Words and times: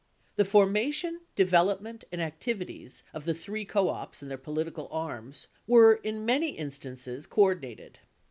3 0.33 0.33
The 0.37 0.45
formation, 0.45 1.21
development, 1.35 2.05
and 2.11 2.23
activities 2.23 3.03
of 3.13 3.23
the 3.25 3.35
three 3.35 3.65
co 3.65 3.87
ops 3.89 4.23
and 4.23 4.31
their 4.31 4.37
political 4.39 4.87
arms 4.91 5.47
Avere, 5.69 5.99
in 6.03 6.25
many 6.25 6.57
instances, 6.57 7.27
coordinated. 7.27 7.99